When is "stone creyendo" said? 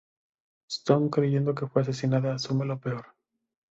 0.67-1.53